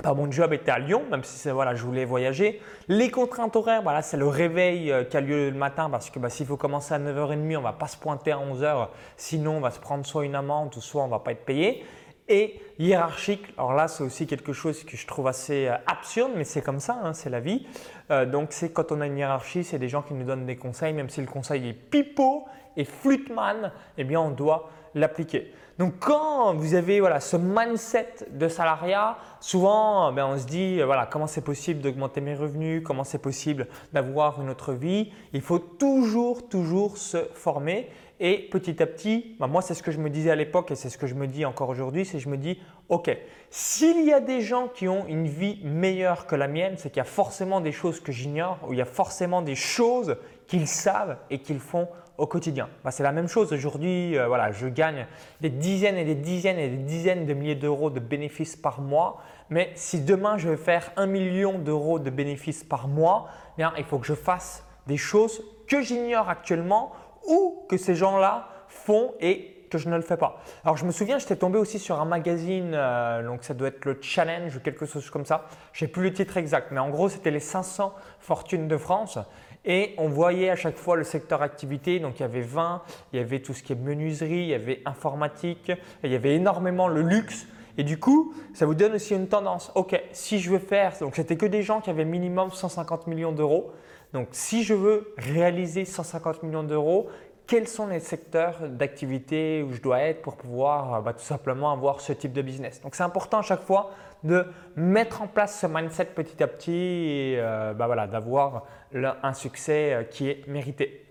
bah, 0.03 0.13
mon 0.15 0.29
job 0.31 0.51
était 0.51 0.71
à 0.71 0.79
Lyon, 0.79 1.03
même 1.11 1.23
si 1.23 1.47
voilà, 1.49 1.75
je 1.75 1.83
voulais 1.83 2.05
voyager. 2.05 2.59
Les 2.87 3.11
contraintes 3.11 3.55
horaires, 3.55 3.83
bah, 3.83 4.01
c'est 4.01 4.17
le 4.17 4.27
réveil 4.27 4.91
euh, 4.91 5.03
qui 5.03 5.15
a 5.15 5.21
lieu 5.21 5.51
le 5.51 5.57
matin 5.57 5.89
parce 5.91 6.09
que 6.09 6.17
bah, 6.17 6.29
s'il 6.29 6.47
faut 6.47 6.57
commencer 6.57 6.95
à 6.95 6.99
9h30, 6.99 7.55
on 7.55 7.59
ne 7.59 7.63
va 7.63 7.73
pas 7.73 7.87
se 7.87 7.97
pointer 7.97 8.31
à 8.31 8.37
11h, 8.37 8.87
sinon 9.15 9.57
on 9.57 9.59
va 9.59 9.69
se 9.69 9.79
prendre 9.79 10.05
soit 10.07 10.25
une 10.25 10.33
amende 10.35 10.75
ou 10.75 10.81
soit 10.81 11.03
on 11.03 11.05
ne 11.05 11.11
va 11.11 11.19
pas 11.19 11.31
être 11.31 11.45
payé. 11.45 11.85
Et 12.29 12.59
hiérarchique, 12.79 13.53
alors 13.57 13.73
là 13.73 13.87
c'est 13.87 14.03
aussi 14.03 14.25
quelque 14.25 14.53
chose 14.53 14.83
que 14.83 14.97
je 14.97 15.05
trouve 15.05 15.27
assez 15.27 15.67
euh, 15.67 15.75
absurde, 15.85 16.31
mais 16.35 16.45
c'est 16.45 16.63
comme 16.63 16.79
ça, 16.79 16.99
hein, 17.03 17.13
c'est 17.13 17.29
la 17.29 17.39
vie. 17.39 17.65
donc 18.31 18.53
c'est 18.53 18.73
quand 18.73 18.91
on 18.91 19.01
a 19.01 19.05
une 19.05 19.17
hiérarchie, 19.17 19.63
c'est 19.63 19.79
des 19.79 19.87
gens 19.87 20.01
qui 20.01 20.15
nous 20.15 20.25
donnent 20.25 20.47
des 20.47 20.57
conseils, 20.57 20.93
même 20.93 21.09
si 21.09 21.21
le 21.21 21.27
conseil 21.27 21.69
est 21.69 21.73
pipeau 21.73 22.45
et 22.75 22.85
flûteman, 22.85 23.71
eh 23.97 24.03
bien 24.03 24.21
on 24.21 24.31
doit 24.31 24.69
l'appliquer. 24.99 25.53
Donc 25.77 25.99
quand 25.99 26.55
vous 26.55 26.73
avez 26.73 26.99
voilà, 26.99 27.19
ce 27.19 27.37
mindset 27.37 28.27
de 28.31 28.47
salariat, 28.47 29.17
souvent 29.39 30.11
ben, 30.11 30.25
on 30.25 30.37
se 30.37 30.45
dit 30.45 30.81
voilà, 30.81 31.05
comment 31.05 31.27
c'est 31.27 31.43
possible 31.43 31.81
d'augmenter 31.81 32.19
mes 32.19 32.33
revenus, 32.33 32.81
comment 32.83 33.03
c'est 33.03 33.21
possible 33.21 33.67
d'avoir 33.93 34.41
une 34.41 34.49
autre 34.49 34.73
vie. 34.73 35.11
Il 35.33 35.41
faut 35.41 35.59
toujours, 35.59 36.49
toujours 36.49 36.97
se 36.97 37.17
former 37.35 37.89
et 38.19 38.49
petit 38.49 38.81
à 38.81 38.87
petit, 38.87 39.35
ben, 39.39 39.45
moi 39.45 39.61
c'est 39.61 39.75
ce 39.75 39.83
que 39.83 39.91
je 39.91 39.99
me 39.99 40.09
disais 40.09 40.31
à 40.31 40.35
l'époque 40.35 40.71
et 40.71 40.75
c'est 40.75 40.89
ce 40.89 40.97
que 40.97 41.05
je 41.05 41.13
me 41.13 41.27
dis 41.27 41.45
encore 41.45 41.69
aujourd'hui, 41.69 42.05
c'est 42.05 42.17
je 42.17 42.29
me 42.29 42.37
dis 42.37 42.59
ok, 42.89 43.15
s'il 43.51 44.03
y 44.03 44.13
a 44.13 44.19
des 44.19 44.41
gens 44.41 44.69
qui 44.69 44.87
ont 44.87 45.05
une 45.07 45.27
vie 45.27 45.59
meilleure 45.63 46.25
que 46.25 46.35
la 46.35 46.47
mienne, 46.47 46.73
c'est 46.77 46.89
qu'il 46.89 46.97
y 46.97 47.01
a 47.01 47.03
forcément 47.03 47.61
des 47.61 47.71
choses 47.71 47.99
que 47.99 48.11
j'ignore 48.11 48.57
ou 48.67 48.73
il 48.73 48.79
y 48.79 48.81
a 48.81 48.85
forcément 48.85 49.43
des 49.43 49.53
choses 49.53 50.17
qu'ils 50.47 50.67
savent 50.67 51.17
et 51.29 51.37
qu'ils 51.39 51.59
font 51.59 51.87
au 52.17 52.27
quotidien. 52.27 52.69
Bah, 52.83 52.91
c'est 52.91 53.03
la 53.03 53.11
même 53.11 53.27
chose 53.27 53.53
aujourd'hui. 53.53 54.17
Euh, 54.17 54.27
voilà, 54.27 54.51
je 54.51 54.67
gagne 54.67 55.05
des 55.41 55.49
dizaines 55.49 55.97
et 55.97 56.05
des 56.05 56.15
dizaines 56.15 56.59
et 56.59 56.69
des 56.69 56.77
dizaines 56.77 57.25
de 57.25 57.33
milliers 57.33 57.55
d'euros 57.55 57.89
de 57.89 57.99
bénéfices 57.99 58.55
par 58.55 58.81
mois. 58.81 59.21
Mais 59.49 59.71
si 59.75 60.01
demain 60.01 60.37
je 60.37 60.49
veux 60.49 60.57
faire 60.57 60.91
un 60.95 61.05
million 61.05 61.59
d'euros 61.59 61.99
de 61.99 62.09
bénéfices 62.09 62.63
par 62.63 62.87
mois, 62.87 63.27
bien, 63.57 63.73
il 63.77 63.83
faut 63.83 63.99
que 63.99 64.07
je 64.07 64.15
fasse 64.15 64.65
des 64.87 64.97
choses 64.97 65.43
que 65.67 65.81
j'ignore 65.81 66.29
actuellement 66.29 66.91
ou 67.27 67.65
que 67.69 67.77
ces 67.77 67.95
gens-là 67.95 68.47
font 68.67 69.13
et 69.19 69.53
que 69.69 69.77
je 69.77 69.89
ne 69.89 69.95
le 69.95 70.01
fais 70.01 70.17
pas. 70.17 70.41
Alors 70.63 70.77
je 70.77 70.85
me 70.85 70.91
souviens, 70.91 71.19
j'étais 71.19 71.35
tombé 71.35 71.59
aussi 71.59 71.79
sur 71.79 71.99
un 71.99 72.05
magazine, 72.05 72.71
euh, 72.73 73.21
donc 73.23 73.43
ça 73.43 73.53
doit 73.53 73.67
être 73.67 73.85
le 73.85 73.97
Challenge 74.01 74.55
ou 74.55 74.59
quelque 74.59 74.85
chose 74.85 75.09
comme 75.09 75.25
ça. 75.25 75.45
Je 75.73 75.85
n'ai 75.85 75.91
plus 75.91 76.03
le 76.03 76.13
titre 76.13 76.37
exact, 76.37 76.71
mais 76.71 76.79
en 76.79 76.89
gros 76.89 77.09
c'était 77.09 77.31
les 77.31 77.39
500 77.39 77.93
fortunes 78.19 78.67
de 78.67 78.77
France. 78.77 79.19
Et 79.65 79.93
on 79.97 80.07
voyait 80.07 80.49
à 80.49 80.55
chaque 80.55 80.77
fois 80.77 80.95
le 80.95 81.03
secteur 81.03 81.41
activité. 81.41 81.99
Donc 81.99 82.19
il 82.19 82.21
y 82.21 82.25
avait 82.25 82.41
20, 82.41 82.81
il 83.13 83.19
y 83.19 83.21
avait 83.21 83.39
tout 83.39 83.53
ce 83.53 83.63
qui 83.63 83.73
est 83.73 83.75
menuiserie, 83.75 84.39
il 84.39 84.47
y 84.47 84.53
avait 84.53 84.81
informatique, 84.85 85.71
il 86.03 86.11
y 86.11 86.15
avait 86.15 86.35
énormément 86.35 86.87
le 86.87 87.01
luxe. 87.01 87.47
Et 87.77 87.83
du 87.83 87.99
coup, 87.99 88.33
ça 88.53 88.65
vous 88.65 88.73
donne 88.73 88.93
aussi 88.93 89.13
une 89.13 89.27
tendance. 89.27 89.71
Ok, 89.75 90.01
si 90.11 90.39
je 90.39 90.49
veux 90.49 90.59
faire, 90.59 90.93
donc 90.99 91.15
c'était 91.15 91.37
que 91.37 91.45
des 91.45 91.61
gens 91.61 91.79
qui 91.79 91.89
avaient 91.89 92.05
minimum 92.05 92.51
150 92.51 93.07
millions 93.07 93.31
d'euros. 93.31 93.71
Donc 94.13 94.29
si 94.31 94.63
je 94.63 94.73
veux 94.73 95.13
réaliser 95.17 95.85
150 95.85 96.43
millions 96.43 96.63
d'euros, 96.63 97.07
quels 97.45 97.67
sont 97.67 97.87
les 97.87 97.99
secteurs 97.99 98.67
d'activité 98.67 99.63
où 99.63 99.71
je 99.73 99.81
dois 99.81 99.99
être 99.99 100.21
pour 100.21 100.35
pouvoir 100.35 101.01
bah, 101.01 101.13
tout 101.13 101.23
simplement 101.23 101.71
avoir 101.71 102.01
ce 102.01 102.13
type 102.13 102.33
de 102.33 102.41
business? 102.41 102.81
Donc 102.81 102.95
c'est 102.95 103.03
important 103.03 103.39
à 103.39 103.41
chaque 103.41 103.61
fois 103.61 103.91
de 104.27 104.45
mettre 104.75 105.21
en 105.21 105.27
place 105.27 105.59
ce 105.59 105.67
mindset 105.67 106.05
petit 106.05 106.43
à 106.43 106.47
petit 106.47 106.71
et 106.71 107.35
euh, 107.37 107.73
bah, 107.73 108.07
d'avoir 108.07 108.65
un 108.93 109.33
succès 109.33 109.93
euh, 109.93 110.03
qui 110.03 110.29
est 110.29 110.47
mérité. 110.47 111.06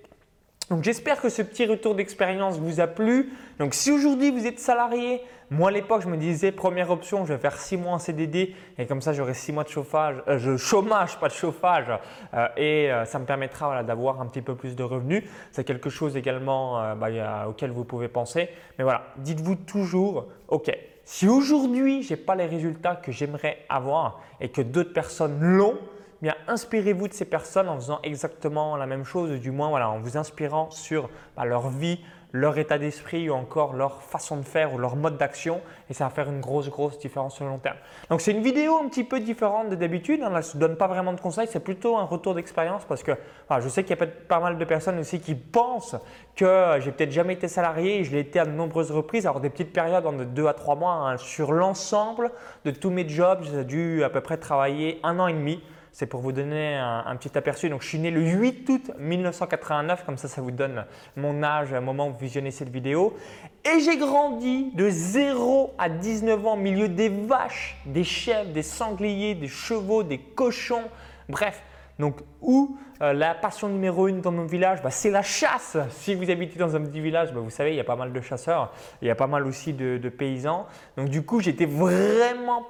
Donc 0.68 0.82
j'espère 0.82 1.20
que 1.20 1.28
ce 1.28 1.42
petit 1.42 1.64
retour 1.64 1.94
d'expérience 1.94 2.58
vous 2.58 2.80
a 2.80 2.88
plu. 2.88 3.30
Donc 3.60 3.72
si 3.72 3.92
aujourd'hui 3.92 4.32
vous 4.32 4.48
êtes 4.48 4.58
salarié, 4.58 5.22
moi 5.48 5.68
à 5.68 5.72
l'époque 5.72 6.02
je 6.02 6.08
me 6.08 6.16
disais 6.16 6.50
première 6.50 6.90
option, 6.90 7.24
je 7.24 7.34
vais 7.34 7.38
faire 7.38 7.56
6 7.56 7.76
mois 7.76 7.92
en 7.92 7.98
CDD 8.00 8.52
et 8.76 8.86
comme 8.86 9.00
ça 9.00 9.12
j'aurai 9.12 9.34
6 9.34 9.52
mois 9.52 9.62
de 9.62 9.68
chauffage, 9.68 10.16
euh, 10.26 10.56
chômage, 10.56 11.20
pas 11.20 11.28
de 11.28 11.34
chauffage 11.34 11.86
euh, 12.34 12.48
et 12.56 12.90
euh, 12.90 13.04
ça 13.04 13.20
me 13.20 13.26
permettra 13.26 13.84
d'avoir 13.84 14.20
un 14.20 14.26
petit 14.26 14.42
peu 14.42 14.56
plus 14.56 14.74
de 14.74 14.82
revenus. 14.82 15.22
C'est 15.52 15.62
quelque 15.62 15.88
chose 15.88 16.16
également 16.16 16.96
bah, 16.96 17.46
auquel 17.48 17.70
vous 17.70 17.84
pouvez 17.84 18.08
penser. 18.08 18.48
Mais 18.76 18.82
voilà, 18.82 19.04
dites-vous 19.18 19.54
toujours, 19.54 20.26
ok, 20.48 20.76
si 21.04 21.28
aujourd'hui 21.28 22.02
je 22.02 22.10
n'ai 22.10 22.16
pas 22.16 22.34
les 22.34 22.46
résultats 22.46 22.96
que 22.96 23.12
j'aimerais 23.12 23.58
avoir 23.68 24.20
et 24.40 24.48
que 24.48 24.62
d'autres 24.62 24.92
personnes 24.92 25.38
l'ont, 25.40 25.78
bien 26.22 26.34
inspirez-vous 26.48 27.08
de 27.08 27.12
ces 27.12 27.24
personnes 27.24 27.68
en 27.68 27.76
faisant 27.76 28.00
exactement 28.02 28.76
la 28.76 28.86
même 28.86 29.04
chose, 29.04 29.30
du 29.40 29.50
moins 29.50 29.68
voilà, 29.68 29.90
en 29.90 30.00
vous 30.00 30.16
inspirant 30.16 30.70
sur 30.70 31.10
bah, 31.36 31.44
leur 31.44 31.68
vie, 31.68 32.00
leur 32.32 32.58
état 32.58 32.78
d'esprit 32.78 33.30
ou 33.30 33.34
encore 33.34 33.72
leur 33.72 34.02
façon 34.02 34.36
de 34.36 34.42
faire 34.42 34.74
ou 34.74 34.78
leur 34.78 34.96
mode 34.96 35.16
d'action 35.16 35.60
et 35.88 35.94
ça 35.94 36.04
va 36.04 36.10
faire 36.10 36.28
une 36.28 36.40
grosse 36.40 36.68
grosse 36.68 36.98
différence 36.98 37.34
sur 37.34 37.44
le 37.44 37.50
long 37.50 37.58
terme. 37.58 37.76
Donc 38.10 38.20
c'est 38.20 38.32
une 38.32 38.42
vidéo 38.42 38.78
un 38.82 38.88
petit 38.88 39.04
peu 39.04 39.20
différente 39.20 39.70
de 39.70 39.74
d'habitude, 39.74 40.22
hein. 40.22 40.30
là 40.30 40.40
je 40.40 40.56
ne 40.56 40.60
donne 40.60 40.76
pas 40.76 40.86
vraiment 40.86 41.12
de 41.12 41.20
conseils, 41.20 41.48
c'est 41.50 41.60
plutôt 41.60 41.96
un 41.96 42.04
retour 42.04 42.34
d'expérience 42.34 42.84
parce 42.84 43.02
que 43.02 43.12
je 43.60 43.68
sais 43.68 43.84
qu'il 43.84 43.96
y 43.96 44.02
a 44.02 44.06
pas 44.06 44.40
mal 44.40 44.58
de 44.58 44.64
personnes 44.64 44.98
aussi 44.98 45.20
qui 45.20 45.34
pensent 45.34 45.96
que 46.34 46.78
j'ai 46.80 46.92
peut-être 46.92 47.12
jamais 47.12 47.34
été 47.34 47.48
salarié 47.48 48.04
je 48.04 48.12
l'ai 48.12 48.20
été 48.20 48.38
à 48.38 48.44
de 48.44 48.50
nombreuses 48.50 48.90
reprises, 48.90 49.26
alors 49.26 49.40
des 49.40 49.50
petites 49.50 49.72
périodes 49.72 50.04
de 50.16 50.24
2 50.24 50.46
à 50.46 50.52
3 50.52 50.74
mois 50.76 50.92
hein. 50.92 51.16
sur 51.18 51.52
l'ensemble 51.52 52.30
de 52.64 52.70
tous 52.70 52.90
mes 52.90 53.08
jobs, 53.08 53.44
j'ai 53.44 53.64
dû 53.64 54.04
à 54.04 54.10
peu 54.10 54.20
près 54.20 54.36
travailler 54.36 55.00
un 55.02 55.18
an 55.18 55.28
et 55.28 55.32
demi 55.32 55.62
c'est 55.96 56.04
pour 56.04 56.20
vous 56.20 56.32
donner 56.32 56.76
un, 56.76 57.16
petit 57.16 57.38
aperçu. 57.38 57.70
Donc, 57.70 57.80
je 57.80 57.88
suis 57.88 57.98
né 57.98 58.10
le 58.10 58.20
8 58.20 58.68
août 58.68 58.90
1989, 58.98 60.04
comme 60.04 60.18
ça, 60.18 60.28
ça 60.28 60.42
vous 60.42 60.50
donne 60.50 60.84
mon 61.16 61.42
âge 61.42 61.72
au 61.72 61.80
moment 61.80 62.08
où 62.08 62.12
vous 62.12 62.18
visionnez 62.18 62.50
cette 62.50 62.68
vidéo. 62.68 63.16
Et 63.64 63.80
j'ai 63.80 63.96
grandi 63.96 64.72
de 64.74 64.90
0 64.90 65.72
à 65.78 65.88
19 65.88 66.46
ans 66.46 66.52
au 66.52 66.58
milieu 66.58 66.90
des 66.90 67.08
vaches, 67.08 67.78
des 67.86 68.04
chèvres, 68.04 68.52
des 68.52 68.62
sangliers, 68.62 69.34
des 69.34 69.48
chevaux, 69.48 70.02
des 70.02 70.18
cochons, 70.18 70.84
bref. 71.30 71.62
Donc, 71.98 72.20
où 72.42 72.76
euh, 73.02 73.12
la 73.12 73.34
passion 73.34 73.68
numéro 73.68 74.08
une 74.08 74.20
dans 74.20 74.32
mon 74.32 74.44
village, 74.44 74.82
bah, 74.82 74.90
c'est 74.90 75.10
la 75.10 75.22
chasse. 75.22 75.76
Si 75.90 76.14
vous 76.14 76.30
habitez 76.30 76.58
dans 76.58 76.76
un 76.76 76.80
petit 76.80 77.00
village, 77.00 77.32
bah, 77.32 77.40
vous 77.40 77.50
savez, 77.50 77.70
il 77.70 77.76
y 77.76 77.80
a 77.80 77.84
pas 77.84 77.96
mal 77.96 78.12
de 78.12 78.20
chasseurs, 78.20 78.72
il 79.02 79.08
y 79.08 79.10
a 79.10 79.14
pas 79.14 79.26
mal 79.26 79.46
aussi 79.46 79.72
de, 79.72 80.08
paysans. 80.08 80.66
Donc 80.96 81.08
du 81.08 81.22
coup, 81.22 81.40
j'étais 81.40 81.66
vraiment 81.66 82.66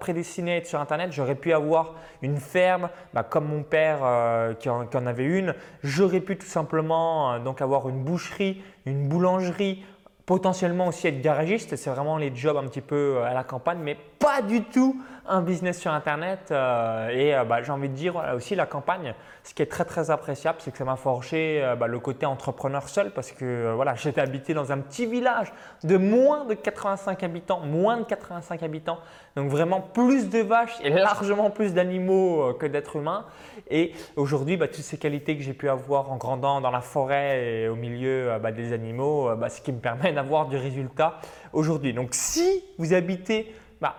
prédestiné 0.00 0.52
à 0.52 0.56
être 0.56 0.66
sur 0.66 0.80
Internet. 0.80 1.12
J'aurais 1.12 1.34
pu 1.34 1.52
avoir 1.52 1.94
une 2.22 2.38
ferme, 2.38 2.88
bah, 3.14 3.22
comme 3.22 3.46
mon 3.46 3.62
père 3.62 4.00
euh, 4.02 4.54
qui, 4.54 4.68
en, 4.68 5.06
avait 5.06 5.24
une. 5.24 5.54
J'aurais 5.82 6.20
pu 6.20 6.36
tout 6.36 6.46
simplement 6.46 7.32
euh, 7.32 7.38
donc 7.38 7.62
avoir 7.62 7.88
une 7.88 8.02
boucherie, 8.02 8.62
une 8.86 9.08
boulangerie, 9.08 9.84
potentiellement 10.30 10.86
aussi 10.86 11.08
être 11.08 11.20
garagiste, 11.20 11.74
c'est 11.74 11.90
vraiment 11.90 12.16
les 12.16 12.30
jobs 12.32 12.56
un 12.56 12.68
petit 12.68 12.82
peu 12.82 13.16
euh, 13.16 13.24
à 13.24 13.34
la 13.34 13.42
campagne, 13.42 13.80
mais 13.82 13.96
pas 14.20 14.42
du 14.42 14.62
tout 14.62 15.02
un 15.26 15.42
business 15.42 15.80
sur 15.80 15.90
Internet. 15.90 16.50
Euh, 16.52 17.08
et 17.08 17.34
euh, 17.34 17.42
bah, 17.42 17.62
j'ai 17.62 17.72
envie 17.72 17.88
de 17.88 17.94
dire 17.94 18.14
aussi 18.36 18.54
la 18.54 18.66
campagne, 18.66 19.12
ce 19.42 19.54
qui 19.54 19.62
est 19.62 19.66
très 19.66 19.84
très 19.84 20.08
appréciable, 20.12 20.58
c'est 20.60 20.70
que 20.70 20.78
ça 20.78 20.84
m'a 20.84 20.94
forgé 20.94 21.74
bah, 21.80 21.88
le 21.88 21.98
côté 21.98 22.26
entrepreneur 22.26 22.88
seul 22.88 23.10
parce 23.10 23.32
que 23.32 23.72
voilà, 23.74 23.94
j'étais 23.96 24.20
habité 24.20 24.54
dans 24.54 24.70
un 24.70 24.78
petit 24.78 25.04
village 25.04 25.52
de 25.82 25.96
moins 25.96 26.44
de 26.44 26.54
85 26.54 27.24
habitants, 27.24 27.60
moins 27.60 27.96
de 27.96 28.04
85 28.04 28.62
habitants, 28.62 29.00
donc 29.34 29.50
vraiment 29.50 29.80
plus 29.80 30.30
de 30.30 30.38
vaches 30.38 30.78
et 30.84 30.90
largement 30.90 31.50
plus 31.50 31.74
d'animaux 31.74 32.54
que 32.54 32.66
d'êtres 32.66 32.94
humains. 32.94 33.24
Et 33.68 33.94
aujourd'hui, 34.14 34.56
bah, 34.56 34.68
toutes 34.68 34.84
ces 34.84 34.98
qualités 34.98 35.36
que 35.36 35.42
j'ai 35.42 35.54
pu 35.54 35.68
avoir 35.68 36.12
en 36.12 36.18
grandant 36.18 36.60
dans 36.60 36.70
la 36.70 36.82
forêt 36.82 37.44
et 37.44 37.68
au 37.68 37.74
milieu 37.74 38.30
des 38.54 38.72
animaux, 38.72 39.28
ce 39.48 39.60
qui 39.60 39.72
me 39.72 39.80
permet 39.80 40.12
avoir 40.20 40.46
du 40.46 40.56
résultat 40.56 41.20
aujourd'hui. 41.52 41.92
Donc 41.92 42.10
si 42.12 42.64
vous 42.78 42.94
habitez, 42.94 43.54
bah, 43.80 43.96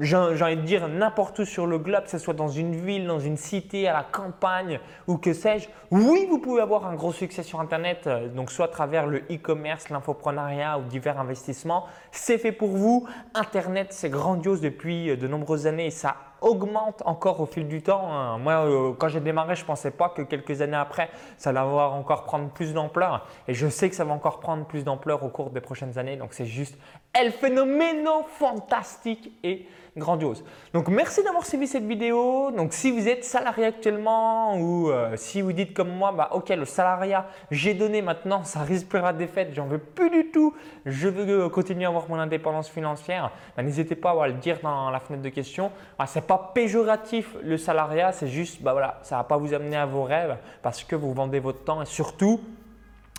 j'ai 0.00 0.16
envie 0.16 0.56
de 0.56 0.62
dire 0.62 0.88
n'importe 0.88 1.38
où 1.40 1.44
sur 1.44 1.66
le 1.66 1.78
globe, 1.78 2.04
que 2.04 2.10
ce 2.10 2.18
soit 2.18 2.34
dans 2.34 2.48
une 2.48 2.74
ville, 2.74 3.06
dans 3.06 3.20
une 3.20 3.36
cité, 3.36 3.86
à 3.88 3.92
la 3.92 4.02
campagne 4.02 4.80
ou 5.06 5.18
que 5.18 5.32
sais-je, 5.32 5.68
oui, 5.90 6.26
vous 6.28 6.38
pouvez 6.38 6.60
avoir 6.60 6.86
un 6.86 6.94
gros 6.94 7.12
succès 7.12 7.42
sur 7.42 7.60
Internet, 7.60 8.06
euh, 8.06 8.28
donc 8.28 8.50
soit 8.50 8.66
à 8.66 8.68
travers 8.68 9.06
le 9.06 9.18
e-commerce, 9.30 9.90
l'infoprenariat 9.90 10.78
ou 10.78 10.82
divers 10.82 11.20
investissements. 11.20 11.86
C'est 12.10 12.38
fait 12.38 12.52
pour 12.52 12.70
vous. 12.70 13.06
Internet, 13.34 13.88
c'est 13.90 14.10
grandiose 14.10 14.60
depuis 14.60 15.10
euh, 15.10 15.16
de 15.16 15.28
nombreuses 15.28 15.66
années 15.66 15.86
et 15.86 15.90
ça 15.90 16.16
augmente 16.44 17.02
encore 17.06 17.40
au 17.40 17.46
fil 17.46 17.66
du 17.66 17.82
temps. 17.82 18.12
Hein. 18.12 18.38
Moi, 18.38 18.52
euh, 18.52 18.92
quand 18.96 19.08
j'ai 19.08 19.20
démarré, 19.20 19.56
je 19.56 19.62
ne 19.62 19.66
pensais 19.66 19.90
pas 19.90 20.10
que 20.10 20.22
quelques 20.22 20.60
années 20.60 20.76
après, 20.76 21.08
ça 21.38 21.50
allait 21.50 21.58
encore 21.58 22.24
prendre 22.24 22.50
plus 22.50 22.74
d'ampleur. 22.74 23.26
Et 23.48 23.54
je 23.54 23.66
sais 23.68 23.88
que 23.88 23.96
ça 23.96 24.04
va 24.04 24.12
encore 24.12 24.40
prendre 24.40 24.64
plus 24.66 24.84
d'ampleur 24.84 25.24
au 25.24 25.28
cours 25.28 25.50
des 25.50 25.60
prochaines 25.60 25.98
années. 25.98 26.16
Donc, 26.16 26.34
c'est 26.34 26.46
juste 26.46 26.76
El 27.12 27.32
phénoméno 27.32 28.24
fantastique 28.28 29.32
et 29.42 29.66
grandiose. 29.96 30.44
Donc, 30.72 30.88
merci 30.88 31.22
d'avoir 31.22 31.46
suivi 31.46 31.66
cette 31.66 31.84
vidéo. 31.84 32.50
Donc, 32.50 32.72
si 32.72 32.90
vous 32.90 33.08
êtes 33.08 33.24
salarié 33.24 33.66
actuellement 33.66 34.56
ou 34.58 34.90
euh, 34.90 35.16
si 35.16 35.40
vous 35.40 35.52
dites 35.52 35.72
comme 35.74 35.90
moi, 35.90 36.12
bah, 36.12 36.30
ok, 36.32 36.48
le 36.50 36.64
salariat, 36.64 37.26
j'ai 37.50 37.74
donné 37.74 38.02
maintenant, 38.02 38.42
ça 38.44 38.60
risque 38.60 38.88
plus 38.88 39.00
la 39.00 39.12
défaite, 39.12 39.50
j'en 39.52 39.66
veux 39.66 39.78
plus 39.78 40.10
du 40.10 40.30
tout, 40.30 40.54
je 40.84 41.08
veux 41.08 41.48
continuer 41.48 41.84
à 41.84 41.88
avoir 41.88 42.08
mon 42.08 42.18
indépendance 42.18 42.68
financière, 42.68 43.30
bah, 43.56 43.62
n'hésitez 43.62 43.94
pas 43.94 44.10
à 44.20 44.26
le 44.26 44.34
dire 44.34 44.58
dans 44.62 44.90
la 44.90 45.00
fenêtre 45.00 45.22
de 45.22 45.28
questions. 45.28 45.70
Ah, 45.98 46.06
c'est 46.06 46.26
pas 46.26 46.52
péjoratif 46.54 47.36
le 47.42 47.56
salariat, 47.56 48.12
c'est 48.12 48.28
juste, 48.28 48.62
bah 48.62 48.72
voilà, 48.72 48.98
ça 49.02 49.16
ne 49.16 49.20
va 49.20 49.24
pas 49.24 49.36
vous 49.36 49.54
amener 49.54 49.76
à 49.76 49.86
vos 49.86 50.04
rêves 50.04 50.36
parce 50.62 50.82
que 50.84 50.96
vous 50.96 51.12
vendez 51.12 51.38
votre 51.38 51.64
temps 51.64 51.82
et 51.82 51.86
surtout, 51.86 52.40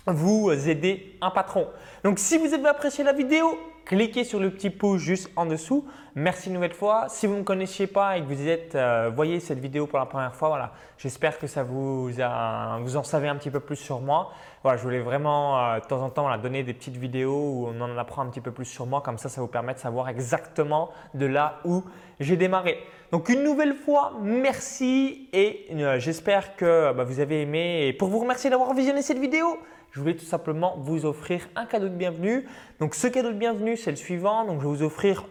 vous 0.06 0.50
aidez 0.68 1.16
un 1.20 1.30
patron. 1.30 1.66
Donc 2.04 2.18
si 2.18 2.38
vous 2.38 2.52
avez 2.54 2.68
apprécié 2.68 3.02
la 3.02 3.12
vidéo, 3.12 3.58
cliquez 3.86 4.24
sur 4.24 4.40
le 4.40 4.50
petit 4.50 4.68
pouce 4.70 5.00
juste 5.00 5.30
en 5.36 5.46
dessous. 5.46 5.86
Merci 6.16 6.48
une 6.48 6.54
nouvelle 6.54 6.74
fois. 6.74 7.06
Si 7.08 7.26
vous 7.26 7.34
ne 7.34 7.38
me 7.38 7.44
connaissiez 7.44 7.86
pas 7.86 8.18
et 8.18 8.20
que 8.20 8.26
vous 8.26 8.48
êtes, 8.48 8.74
euh, 8.74 9.10
voyez 9.14 9.38
cette 9.38 9.60
vidéo 9.60 9.86
pour 9.86 9.98
la 9.98 10.06
première 10.06 10.34
fois, 10.34 10.72
j'espère 10.98 11.38
que 11.38 11.46
ça 11.46 11.62
vous, 11.62 12.10
en 12.20 13.02
savez 13.04 13.28
un 13.28 13.36
petit 13.36 13.50
peu 13.50 13.60
plus 13.60 13.76
sur 13.76 14.00
moi. 14.00 14.32
Voilà, 14.62 14.76
je 14.76 14.82
voulais 14.82 15.00
vraiment 15.00 15.58
euh, 15.58 15.78
de 15.78 15.84
temps 15.84 16.02
en 16.02 16.10
temps 16.10 16.36
donner 16.38 16.64
des 16.64 16.74
petites 16.74 16.96
vidéos 16.96 17.38
où 17.38 17.68
on 17.68 17.80
en 17.80 17.96
apprend 17.96 18.22
un 18.22 18.26
petit 18.26 18.40
peu 18.40 18.50
plus 18.50 18.64
sur 18.64 18.86
moi. 18.86 19.02
Comme 19.02 19.18
ça, 19.18 19.28
ça 19.28 19.40
vous 19.40 19.46
permet 19.46 19.74
de 19.74 19.78
savoir 19.78 20.08
exactement 20.08 20.90
de 21.14 21.26
là 21.26 21.60
où 21.64 21.84
j'ai 22.18 22.36
démarré. 22.36 22.78
Donc 23.12 23.28
une 23.28 23.44
nouvelle 23.44 23.74
fois, 23.74 24.14
merci 24.20 25.28
et 25.32 25.66
euh, 25.74 26.00
j'espère 26.00 26.56
que 26.56 26.92
bah, 26.92 27.04
vous 27.04 27.20
avez 27.20 27.42
aimé. 27.42 27.86
Et 27.86 27.92
pour 27.92 28.08
vous 28.08 28.18
remercier 28.18 28.50
d'avoir 28.50 28.74
visionné 28.74 29.02
cette 29.02 29.18
vidéo, 29.18 29.58
je 29.92 30.00
voulais 30.00 30.16
tout 30.16 30.24
simplement 30.24 30.76
vous 30.78 31.06
offrir 31.06 31.48
un 31.56 31.64
cadeau 31.66 31.88
de 31.88 31.94
bienvenue. 31.94 32.46
Donc 32.80 32.94
ce 32.94 33.06
cadeau 33.06 33.32
de 33.32 33.38
bienvenue, 33.38 33.76
c'est 33.76 33.90
le 33.90 33.96
suivant. 33.96 34.44
Donc 34.44 34.60
je 34.60 34.66
vais 34.66 34.72
vous 34.72 34.82
offrir 34.82 35.24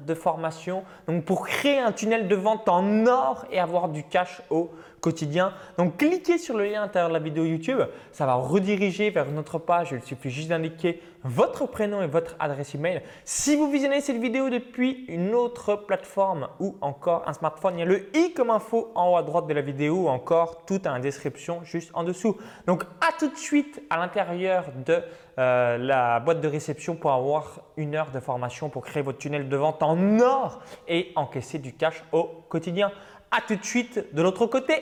de 0.00 0.14
formation 0.14 0.84
donc 1.06 1.24
pour 1.24 1.46
créer 1.46 1.78
un 1.78 1.92
tunnel 1.92 2.28
de 2.28 2.34
vente 2.34 2.68
en 2.68 3.06
or 3.06 3.46
et 3.50 3.58
avoir 3.58 3.88
du 3.88 4.04
cash 4.04 4.42
au 4.50 4.70
quotidien. 5.04 5.52
Donc 5.76 5.98
cliquez 5.98 6.38
sur 6.38 6.56
le 6.56 6.64
lien 6.64 6.80
à 6.80 6.84
l'intérieur 6.86 7.10
de 7.10 7.14
la 7.14 7.20
vidéo 7.20 7.44
YouTube, 7.44 7.80
ça 8.12 8.24
va 8.24 8.34
rediriger 8.34 9.10
vers 9.10 9.30
notre 9.30 9.58
page. 9.58 9.90
Il 9.92 10.02
suffit 10.02 10.30
juste 10.30 10.48
d'indiquer 10.48 11.02
votre 11.24 11.66
prénom 11.66 12.00
et 12.02 12.06
votre 12.06 12.36
adresse 12.38 12.74
email. 12.74 13.02
Si 13.24 13.54
vous 13.54 13.70
visionnez 13.70 14.00
cette 14.00 14.16
vidéo 14.16 14.48
depuis 14.48 15.04
une 15.08 15.34
autre 15.34 15.76
plateforme 15.76 16.48
ou 16.58 16.76
encore 16.80 17.22
un 17.26 17.34
smartphone, 17.34 17.74
il 17.76 17.80
y 17.80 17.82
a 17.82 17.86
le 17.86 18.16
i 18.16 18.32
comme 18.32 18.48
info 18.48 18.92
en 18.94 19.12
haut 19.12 19.16
à 19.16 19.22
droite 19.22 19.46
de 19.46 19.52
la 19.52 19.60
vidéo 19.60 20.04
ou 20.04 20.08
encore 20.08 20.64
tout 20.64 20.86
en 20.88 20.98
description 20.98 21.62
juste 21.64 21.90
en 21.92 22.02
dessous. 22.02 22.38
Donc 22.66 22.84
à 23.02 23.12
tout 23.18 23.28
de 23.28 23.36
suite 23.36 23.82
à 23.90 23.98
l'intérieur 23.98 24.64
de 24.86 25.02
euh, 25.38 25.78
la 25.78 26.20
boîte 26.20 26.40
de 26.40 26.48
réception 26.48 26.96
pour 26.96 27.12
avoir 27.12 27.60
une 27.76 27.94
heure 27.94 28.10
de 28.10 28.20
formation 28.20 28.68
pour 28.68 28.84
créer 28.84 29.02
votre 29.02 29.18
tunnel 29.18 29.48
de 29.48 29.56
vente 29.56 29.82
en 29.82 30.20
or 30.20 30.60
et 30.88 31.12
encaisser 31.16 31.58
du 31.58 31.74
cash 31.74 32.04
au 32.12 32.24
quotidien. 32.48 32.92
À 33.30 33.40
tout 33.40 33.56
de 33.56 33.64
suite 33.64 34.14
de 34.14 34.22
l'autre 34.22 34.46
côté. 34.46 34.74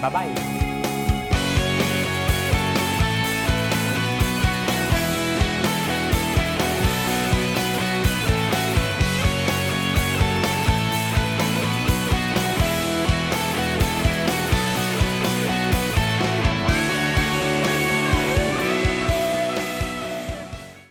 Bye 0.00 0.10
bye 0.10 0.63